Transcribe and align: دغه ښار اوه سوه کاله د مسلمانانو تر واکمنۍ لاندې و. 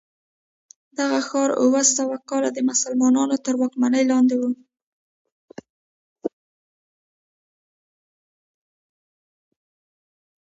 دغه 0.97 1.19
ښار 1.27 1.49
اوه 1.63 1.81
سوه 1.95 2.17
کاله 2.29 2.49
د 2.53 2.59
مسلمانانو 2.69 3.35
تر 3.45 3.53
واکمنۍ 3.61 4.03
لاندې 4.11 4.35
و. 4.39 4.41